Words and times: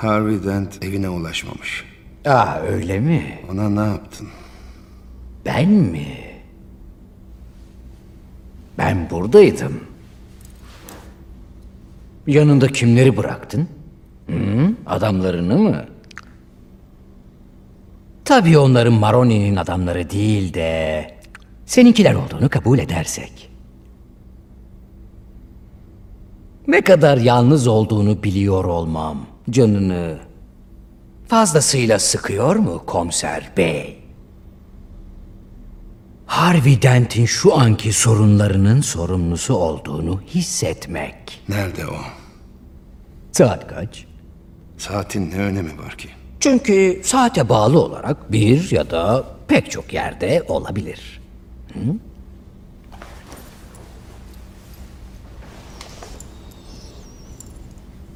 Harvey 0.00 0.44
Dent 0.44 0.84
evine 0.84 1.08
ulaşmamış. 1.08 1.84
Aa 2.24 2.58
öyle 2.60 3.00
mi? 3.00 3.38
Ona 3.52 3.68
ne 3.68 3.80
yaptın? 3.80 4.28
Ben 5.46 5.68
mi? 5.68 6.06
Ben 8.78 9.10
buradaydım. 9.10 9.80
Yanında 12.26 12.68
kimleri 12.68 13.16
bıraktın? 13.16 13.68
Hı? 14.26 14.74
Adamlarını 14.86 15.58
mı? 15.58 15.84
Tabii 18.24 18.58
onların 18.58 18.92
Maroni'nin 18.94 19.56
adamları 19.56 20.10
değil 20.10 20.54
de 20.54 21.06
seninkiler 21.66 22.14
olduğunu 22.14 22.48
kabul 22.48 22.78
edersek. 22.78 23.50
Ne 26.68 26.80
kadar 26.80 27.18
yalnız 27.18 27.66
olduğunu 27.66 28.22
biliyor 28.22 28.64
olmam 28.64 29.29
canını 29.50 30.18
fazlasıyla 31.28 31.98
sıkıyor 31.98 32.56
mu 32.56 32.82
komiser 32.86 33.50
bey? 33.56 33.96
Harvey 36.26 36.82
Dent'in 36.82 37.26
şu 37.26 37.58
anki 37.58 37.92
sorunlarının 37.92 38.80
sorumlusu 38.80 39.54
olduğunu 39.54 40.20
hissetmek. 40.22 41.42
Nerede 41.48 41.86
o? 41.86 41.96
Saat 43.32 43.68
kaç? 43.68 44.06
Saatin 44.78 45.30
ne 45.30 45.36
önemi 45.38 45.78
var 45.78 45.96
ki? 45.96 46.08
Çünkü 46.40 47.00
saate 47.04 47.48
bağlı 47.48 47.80
olarak 47.80 48.32
bir 48.32 48.70
ya 48.70 48.90
da 48.90 49.24
pek 49.48 49.70
çok 49.70 49.92
yerde 49.92 50.44
olabilir. 50.48 51.20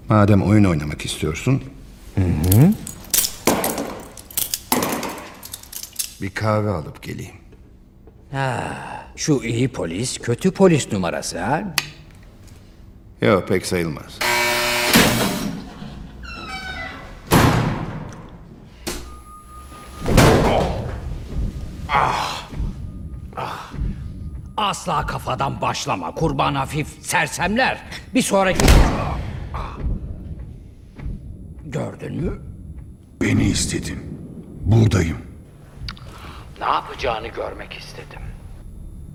Madem 0.08 0.42
oyun 0.42 0.64
oynamak 0.64 1.04
istiyorsun... 1.04 1.62
Bir 6.22 6.30
kahve 6.30 6.70
alıp 6.70 7.02
geleyim. 7.02 7.34
Şu 9.16 9.40
iyi 9.44 9.68
polis, 9.68 10.18
kötü 10.18 10.50
polis 10.50 10.92
numarası 10.92 11.38
ha? 11.40 11.74
Yok 13.22 13.48
pek 13.48 13.66
sayılmaz. 13.66 14.18
Asla 24.56 25.06
kafadan 25.06 25.60
başlama. 25.60 26.14
Kurban 26.14 26.54
hafif 26.54 26.88
sersemler. 27.02 27.82
Bir 28.14 28.22
sonraki... 28.22 28.66
Gördün 31.74 32.22
mü? 32.22 32.38
Beni 33.22 33.44
istedin. 33.44 33.98
Buradayım. 34.64 35.16
Ne 36.60 36.64
yapacağını 36.66 37.28
görmek 37.28 37.72
istedim. 37.72 38.20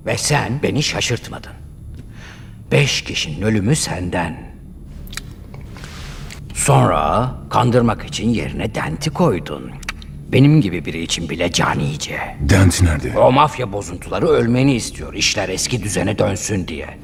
Ve 0.05 0.17
sen 0.17 0.59
beni 0.63 0.83
şaşırtmadın. 0.83 1.51
Beş 2.71 3.01
kişinin 3.01 3.41
ölümü 3.41 3.75
senden. 3.75 4.51
Sonra 6.53 7.31
kandırmak 7.49 8.05
için 8.05 8.29
yerine 8.29 8.75
denti 8.75 9.09
koydun. 9.09 9.71
Benim 10.31 10.61
gibi 10.61 10.85
biri 10.85 11.01
için 11.01 11.29
bile 11.29 11.51
canice. 11.51 12.37
Dent 12.39 12.81
nerede? 12.81 13.19
O 13.19 13.31
mafya 13.31 13.73
bozuntuları 13.73 14.27
ölmeni 14.27 14.75
istiyor. 14.75 15.13
İşler 15.13 15.49
eski 15.49 15.83
düzene 15.83 16.17
dönsün 16.17 16.67
diye. 16.67 16.97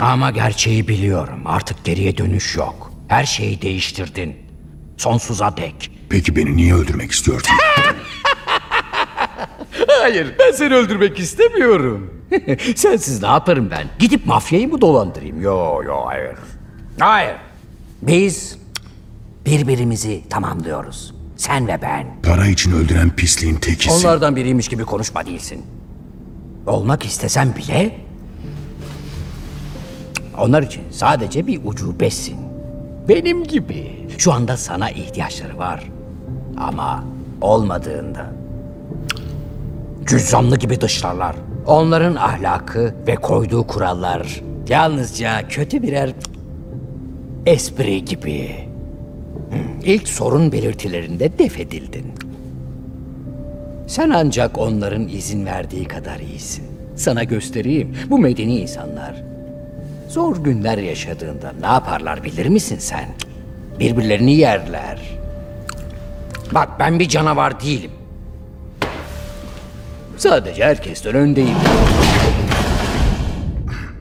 Ama 0.00 0.30
gerçeği 0.30 0.88
biliyorum. 0.88 1.42
Artık 1.44 1.84
geriye 1.84 2.16
dönüş 2.18 2.56
yok. 2.56 2.91
Her 3.12 3.24
şeyi 3.24 3.62
değiştirdin. 3.62 4.36
Sonsuza 4.96 5.56
dek. 5.56 5.90
Peki 6.08 6.36
beni 6.36 6.56
niye 6.56 6.74
öldürmek 6.74 7.10
istiyorsun? 7.10 7.52
Hayır, 10.00 10.34
ben 10.38 10.52
seni 10.52 10.74
öldürmek 10.74 11.18
istemiyorum. 11.18 12.24
Sensiz 12.76 13.22
ne 13.22 13.28
yaparım 13.28 13.70
ben? 13.70 13.86
Gidip 13.98 14.26
mafyayı 14.26 14.68
mı 14.68 14.80
dolandırayım? 14.80 15.42
Yo, 15.42 15.82
yo, 15.84 16.06
hayır. 16.06 16.36
Hayır. 16.98 17.36
Biz 18.02 18.58
birbirimizi 19.46 20.28
tamamlıyoruz. 20.30 21.14
Sen 21.36 21.68
ve 21.68 21.82
ben. 21.82 22.06
Para 22.22 22.46
için 22.46 22.72
öldüren 22.72 23.16
pisliğin 23.16 23.54
tekisin. 23.54 24.06
Onlardan 24.06 24.36
biriymiş 24.36 24.68
gibi 24.68 24.84
konuşma 24.84 25.26
değilsin. 25.26 25.66
Olmak 26.66 27.04
istesen 27.04 27.56
bile... 27.56 28.00
Onlar 30.38 30.62
için 30.62 30.82
sadece 30.90 31.46
bir 31.46 31.60
ucubesin. 31.64 32.51
Benim 33.08 33.44
gibi. 33.44 34.06
Şu 34.18 34.32
anda 34.32 34.56
sana 34.56 34.90
ihtiyaçları 34.90 35.58
var. 35.58 35.90
Ama 36.56 37.04
olmadığında... 37.40 38.26
Cüzzamlı 40.06 40.58
gibi 40.58 40.80
dışlarlar. 40.80 41.36
Onların 41.66 42.14
ahlakı 42.14 42.94
ve 43.06 43.14
koyduğu 43.14 43.66
kurallar 43.66 44.40
yalnızca 44.68 45.48
kötü 45.48 45.82
birer 45.82 46.10
espri 47.46 48.04
gibi. 48.04 48.50
İlk 49.84 50.08
sorun 50.08 50.52
belirtilerinde 50.52 51.38
def 51.38 51.60
edildin. 51.60 52.06
Sen 53.86 54.10
ancak 54.10 54.58
onların 54.58 55.08
izin 55.08 55.46
verdiği 55.46 55.84
kadar 55.84 56.20
iyisin. 56.20 56.64
Sana 56.96 57.24
göstereyim. 57.24 57.96
Bu 58.10 58.18
medeni 58.18 58.60
insanlar 58.60 59.31
zor 60.12 60.36
günler 60.36 60.78
yaşadığında 60.78 61.52
ne 61.60 61.66
yaparlar 61.66 62.24
bilir 62.24 62.46
misin 62.46 62.78
sen? 62.78 63.08
Birbirlerini 63.78 64.34
yerler. 64.34 64.98
Bak 66.52 66.68
ben 66.78 66.98
bir 66.98 67.08
canavar 67.08 67.60
değilim. 67.60 67.90
Sadece 70.16 70.64
herkesten 70.64 71.14
öndeyim. 71.14 71.56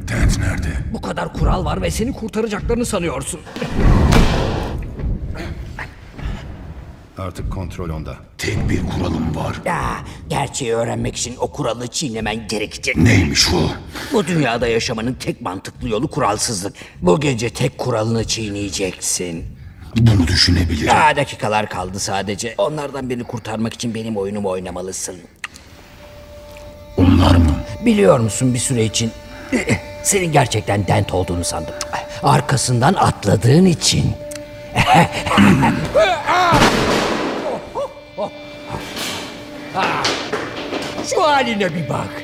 Dent 0.07 0.37
nerede? 0.39 0.67
Bu 0.93 1.01
kadar 1.01 1.33
kural 1.33 1.65
var 1.65 1.81
ve 1.81 1.91
seni 1.91 2.13
kurtaracaklarını 2.13 2.85
sanıyorsun. 2.85 3.39
Artık 7.21 7.51
kontrol 7.51 7.89
onda. 7.89 8.15
Tek 8.37 8.69
bir 8.69 8.81
kuralım 8.89 9.35
var. 9.35 9.55
Ya, 9.65 9.81
gerçeği 10.29 10.73
öğrenmek 10.73 11.15
için 11.15 11.35
o 11.39 11.51
kuralı 11.51 11.87
çiğnemen 11.87 12.47
gerekecek. 12.47 12.97
Neymiş 12.97 13.47
o? 13.53 13.57
Bu 14.13 14.27
dünyada 14.27 14.67
yaşamanın 14.67 15.13
tek 15.13 15.41
mantıklı 15.41 15.89
yolu 15.89 16.07
kuralsızlık. 16.07 16.73
Bu 17.01 17.19
gece 17.19 17.49
tek 17.49 17.77
kuralını 17.77 18.23
çiğneyeceksin. 18.23 19.45
Bunu 19.97 20.27
düşünebilirim. 20.27 20.87
Ya 20.87 21.15
dakikalar 21.15 21.69
kaldı 21.69 21.99
sadece. 21.99 22.55
Onlardan 22.57 23.09
birini 23.09 23.23
kurtarmak 23.23 23.73
için 23.73 23.95
benim 23.95 24.17
oyunumu 24.17 24.49
oynamalısın. 24.49 25.15
Onlar 26.97 27.35
mı? 27.35 27.55
Biliyor 27.85 28.19
musun 28.19 28.53
bir 28.53 28.59
süre 28.59 28.85
için 28.85 29.11
senin 30.03 30.31
gerçekten 30.31 30.87
dent 30.87 31.13
olduğunu 31.13 31.43
sandım. 31.43 31.73
Arkasından 32.23 32.93
atladığın 32.93 33.65
için. 33.65 34.13
Şu 41.09 41.23
haline 41.23 41.75
bir 41.75 41.89
bak. 41.89 42.23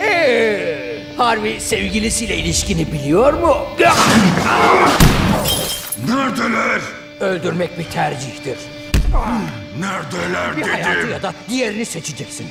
Ee, 0.00 0.98
Harvey 1.16 1.60
sevgilisiyle 1.60 2.36
ilişkini 2.36 2.92
biliyor 2.92 3.32
mu? 3.32 3.56
Neredeler? 6.08 6.80
Öldürmek 7.20 7.78
bir 7.78 7.84
tercihtir. 7.84 8.58
Neredeler 9.78 10.56
Bir 10.56 10.62
hayatı 10.62 10.98
dedim. 10.98 11.10
ya 11.10 11.22
da 11.22 11.32
diğerini 11.48 11.84
seçeceksin. 11.84 12.46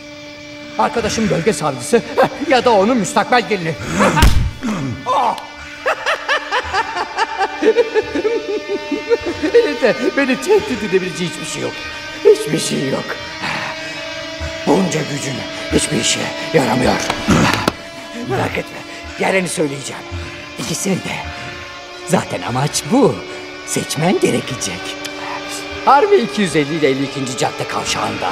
Arkadaşım 0.79 1.29
bölge 1.29 1.53
savcısı 1.53 2.01
ya 2.49 2.65
da 2.65 2.71
onun 2.71 2.97
müstakbel 2.97 3.49
gelini. 3.49 3.73
Ah! 5.15 5.35
Elinde 9.53 9.95
beni 10.17 10.41
tehdit 10.41 10.83
edebileceği 10.83 11.29
hiçbir 11.29 11.45
şey 11.45 11.61
yok. 11.61 11.73
Hiçbir 12.25 12.59
şey 12.59 12.89
yok. 12.89 13.05
Bunca 14.67 14.99
gücün 15.11 15.35
hiçbir 15.73 15.97
işe 16.01 16.19
yaramıyor. 16.53 16.93
Merak 18.29 18.57
etme. 18.57 18.77
Yerini 19.19 19.47
söyleyeceğim. 19.47 20.01
İkisini 20.59 20.95
de. 20.95 21.15
Zaten 22.07 22.41
amaç 22.41 22.83
bu. 22.91 23.15
Seçmen 23.65 24.19
gerekecek. 24.19 24.79
Harvey 25.85 26.23
250 26.23 26.73
ile 26.75 26.89
52. 26.89 27.37
cadde 27.37 27.67
kavşağında. 27.67 28.31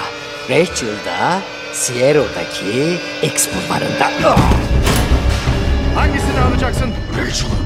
Rachel'da 0.49 1.41
Sierra'daki 1.73 2.97
X 3.23 3.47
bulvarında. 3.47 4.11
Ah! 4.25 4.37
Hangisini 5.95 6.39
alacaksın? 6.39 6.93
Rachel'ın. 7.17 7.61